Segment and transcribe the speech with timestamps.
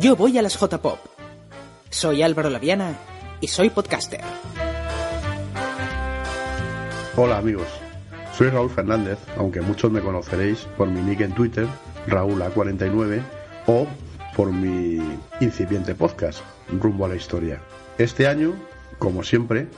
[0.00, 0.98] Yo voy a las J-Pop.
[1.90, 2.96] Soy Álvaro Laviana
[3.38, 4.22] y soy podcaster.
[7.16, 7.66] Hola amigos,
[8.34, 11.66] soy Raúl Fernández, aunque muchos me conoceréis por mi nick en Twitter,
[12.06, 13.20] Raúl49,
[13.66, 13.86] o
[14.34, 15.02] por mi
[15.40, 16.40] incipiente podcast,
[16.72, 17.60] Rumbo a la Historia.
[17.98, 18.54] Este año,
[18.98, 19.68] como siempre,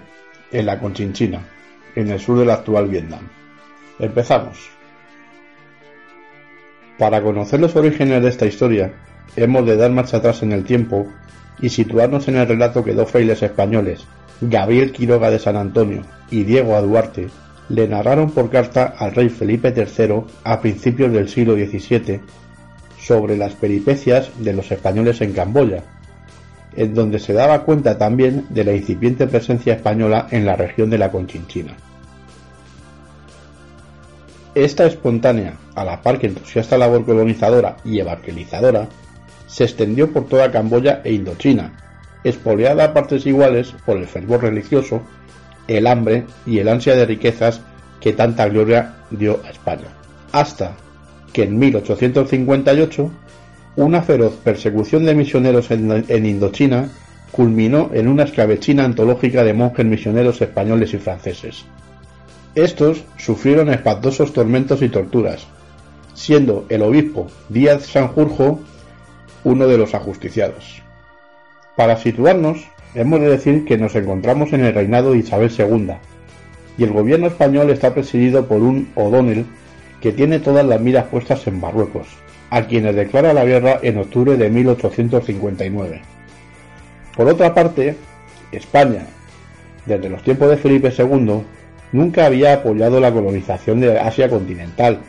[0.51, 1.47] en la Conchinchina,
[1.95, 3.27] en el sur del actual Vietnam.
[3.97, 4.69] Empezamos.
[6.99, 8.93] Para conocer los orígenes de esta historia,
[9.35, 11.07] hemos de dar marcha atrás en el tiempo
[11.59, 14.05] y situarnos en el relato que dos frailes españoles,
[14.41, 17.29] Gabriel Quiroga de San Antonio y Diego Aduarte,
[17.69, 22.19] le narraron por carta al rey Felipe III a principios del siglo XVII
[22.99, 25.83] sobre las peripecias de los españoles en Camboya,
[26.75, 30.97] en donde se daba cuenta también de la incipiente presencia española en la región de
[30.97, 31.75] la Conchinchina.
[34.55, 38.87] Esta espontánea, a la par que entusiasta labor colonizadora y evangelizadora,
[39.53, 41.73] se extendió por toda Camboya e Indochina,
[42.23, 45.03] expoliada a partes iguales por el fervor religioso,
[45.67, 47.61] el hambre y el ansia de riquezas
[48.01, 49.89] que tanta gloria dio a España.
[50.31, 50.75] Hasta
[51.31, 53.11] que en 1858
[53.75, 56.89] una feroz persecución de misioneros en, Indochina
[57.31, 61.65] culminó en una esclavechina antológica de monjes misioneros españoles y franceses.
[62.55, 65.45] Estos sufrieron espantosos tormentos y torturas,
[66.15, 68.59] siendo el obispo Díaz Sanjurjo
[69.43, 70.81] uno de los ajusticiados.
[71.75, 75.93] Para situarnos, hemos de decir que nos encontramos en el reinado de Isabel II,
[76.77, 79.45] y el gobierno español está presidido por un O'Donnell
[80.01, 82.07] que tiene todas las miras puestas en Marruecos,
[82.49, 86.01] a quienes declara la guerra en octubre de 1859.
[87.15, 87.95] Por otra parte,
[88.51, 89.05] España,
[89.85, 91.43] desde los tiempos de Felipe II,
[91.91, 94.99] nunca había apoyado la colonización de Asia continental,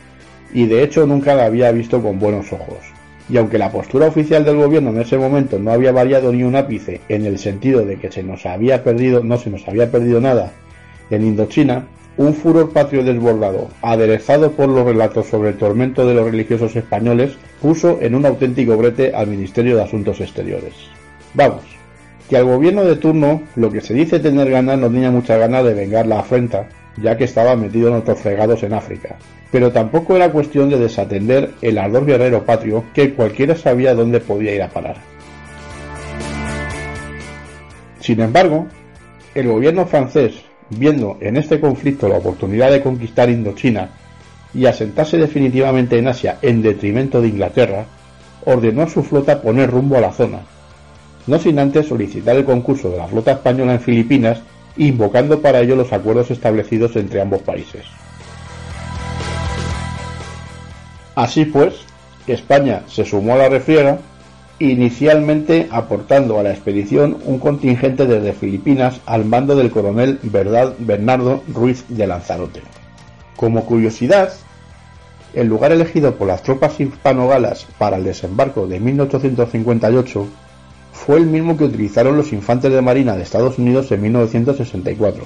[0.53, 2.94] y de hecho nunca la había visto con buenos ojos
[3.29, 6.55] y aunque la postura oficial del gobierno en ese momento no había variado ni un
[6.55, 10.21] ápice en el sentido de que se nos había perdido, no se nos había perdido
[10.21, 10.51] nada
[11.09, 11.87] en Indochina,
[12.17, 17.37] un furor patrio desbordado, aderezado por los relatos sobre el tormento de los religiosos españoles,
[17.61, 20.73] puso en un auténtico brete al Ministerio de Asuntos Exteriores.
[21.33, 21.63] Vamos,
[22.29, 25.65] que al gobierno de turno lo que se dice tener ganas no tenía mucha ganas
[25.65, 29.17] de vengar la afrenta, ya que estaba metido en otros fregados en África,
[29.51, 34.55] pero tampoco era cuestión de desatender el ardor guerrero patrio que cualquiera sabía dónde podía
[34.55, 34.97] ir a parar.
[37.99, 38.67] Sin embargo,
[39.33, 40.35] el gobierno francés,
[40.69, 43.89] viendo en este conflicto la oportunidad de conquistar Indochina
[44.53, 47.85] y asentarse definitivamente en Asia en detrimento de Inglaterra,
[48.45, 50.41] ordenó a su flota poner rumbo a la zona,
[51.27, 54.41] no sin antes solicitar el concurso de la flota española en Filipinas,
[54.77, 57.83] invocando para ello los acuerdos establecidos entre ambos países.
[61.15, 61.75] Así pues,
[62.27, 63.99] España se sumó a la refriega,
[64.59, 71.85] inicialmente aportando a la expedición un contingente desde Filipinas al mando del coronel Bernardo Ruiz
[71.89, 72.61] de Lanzarote.
[73.35, 74.33] Como curiosidad,
[75.33, 80.27] el lugar elegido por las tropas hispano-galas para el desembarco de 1858
[80.95, 85.25] fue el mismo que utilizaron los infantes de marina de Estados Unidos en 1964,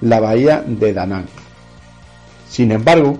[0.00, 1.26] la bahía de Da Nang.
[2.48, 3.18] Sin embargo,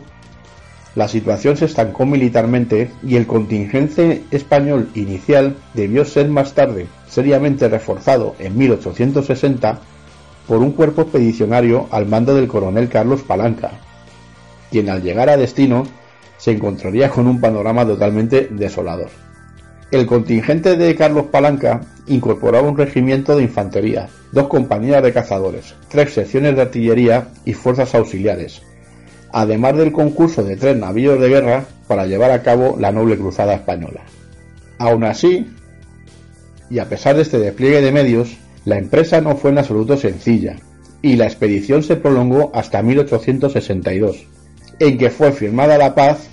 [0.95, 7.69] la situación se estancó militarmente y el contingente español inicial debió ser más tarde seriamente
[7.69, 9.81] reforzado en 1860
[10.47, 13.73] por un cuerpo expedicionario al mando del coronel Carlos Palanca,
[14.71, 15.85] quien al llegar a destino
[16.39, 19.11] se encontraría con un panorama totalmente desolador.
[19.93, 26.15] El contingente de Carlos Palanca incorporaba un regimiento de infantería, dos compañías de cazadores, tres
[26.15, 28.63] secciones de artillería y fuerzas auxiliares,
[29.33, 33.53] además del concurso de tres navíos de guerra para llevar a cabo la noble cruzada
[33.53, 34.01] española.
[34.79, 35.47] Aún así,
[36.71, 40.57] Y a pesar de este despliegue de medios, la empresa no fue en absoluto sencilla,
[41.03, 44.25] y la expedición se prolongó hasta 1862,
[44.79, 46.31] en que fue firmada la paz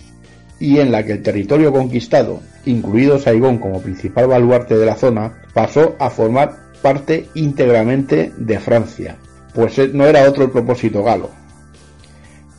[0.59, 5.41] y en la que el territorio conquistado, incluido Saigón como principal baluarte de la zona,
[5.53, 9.17] pasó a formar parte íntegramente de Francia,
[9.53, 11.29] pues no era otro el propósito galo.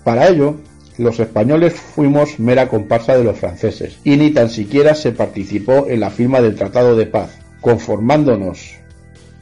[0.05, 0.57] Para ello,
[0.99, 6.01] los españoles fuimos mera comparsa de los franceses y ni tan siquiera se participó en
[6.01, 8.75] la firma del Tratado de Paz, conformándonos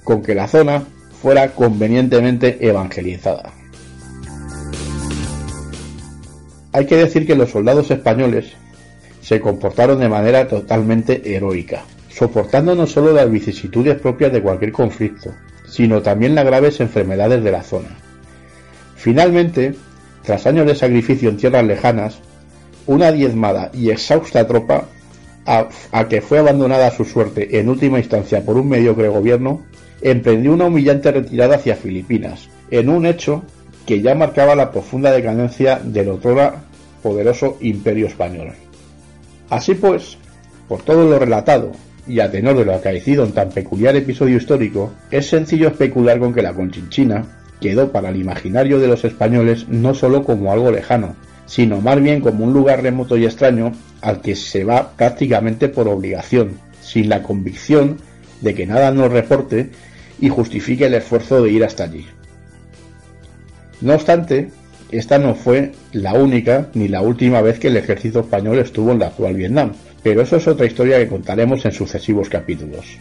[0.04, 0.84] con que la zona
[1.20, 3.57] fuera convenientemente evangelizada.
[6.72, 8.52] Hay que decir que los soldados españoles
[9.22, 15.32] se comportaron de manera totalmente heroica, soportando no solo las vicisitudes propias de cualquier conflicto,
[15.66, 17.88] sino también las graves enfermedades de la zona.
[18.96, 19.74] Finalmente,
[20.22, 22.18] tras años de sacrificio en tierras lejanas,
[22.86, 24.86] una diezmada y exhausta tropa,
[25.46, 29.62] a, que fue abandonada a su suerte en última instancia por un mediocre gobierno,
[30.02, 33.42] emprendió una humillante retirada hacia Filipinas, en un hecho
[33.88, 36.56] que ya marcaba la profunda decadencia del otrora
[37.02, 38.52] poderoso imperio español.
[39.48, 40.18] Así pues,
[40.68, 41.72] por todo lo relatado
[42.06, 46.34] y a tenor de lo acaecido en tan peculiar episodio histórico, es sencillo especular con
[46.34, 47.24] que la Conchinchina
[47.62, 52.20] quedó para el imaginario de los españoles no solo como algo lejano, sino más bien
[52.20, 57.22] como un lugar remoto y extraño al que se va prácticamente por obligación, sin la
[57.22, 57.96] convicción
[58.42, 59.70] de que nada nos reporte
[60.20, 62.04] y justifique el esfuerzo de ir hasta allí.
[63.80, 64.50] No obstante,
[64.90, 68.98] esta no fue la única ni la última vez que el ejército español estuvo en
[68.98, 69.72] la actual Vietnam,
[70.02, 72.98] pero eso es otra historia que contaremos en sucesivos capítulos.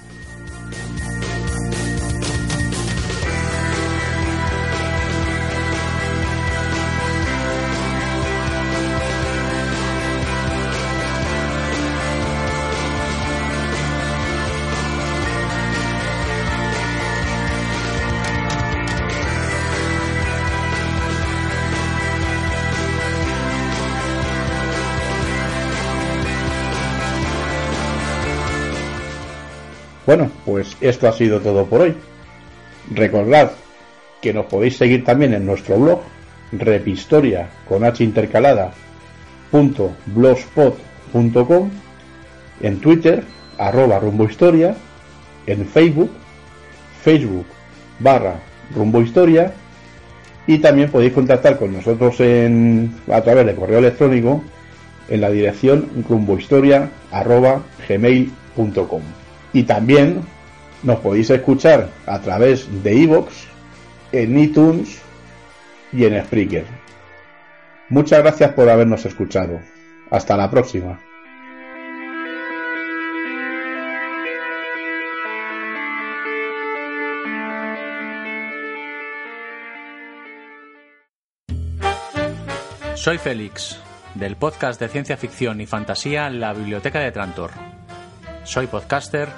[30.07, 31.93] Bueno, pues esto ha sido todo por hoy.
[32.89, 33.51] Recordad
[34.21, 36.01] que nos podéis seguir también en nuestro blog
[36.53, 38.71] repistoria con h intercalada
[42.61, 43.23] en Twitter
[43.57, 44.75] arroba rumbohistoria
[45.45, 46.09] en Facebook
[47.03, 47.45] Facebook
[47.99, 48.39] barra
[48.73, 49.51] rumbohistoria
[50.47, 54.41] y también podéis contactar con nosotros a través de correo electrónico
[55.09, 59.01] en la dirección rumbohistoria arroba gmail.com
[59.53, 60.21] y también
[60.83, 63.33] nos podéis escuchar a través de iVoox,
[64.11, 64.99] en iTunes
[65.91, 66.65] y en Spreaker.
[67.89, 69.59] Muchas gracias por habernos escuchado.
[70.11, 70.99] Hasta la próxima.
[82.95, 83.79] Soy Félix,
[84.15, 87.76] del podcast de ciencia ficción y fantasía La Biblioteca de Trantor.
[88.47, 89.29] Soy podcaster